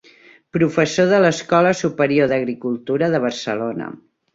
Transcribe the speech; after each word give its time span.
Professor 0.55 1.11
de 1.11 1.19
l'Escola 1.25 1.75
Superior 1.83 2.35
d'Agricultura 2.35 3.15
de 3.17 3.25
Barcelona. 3.31 3.97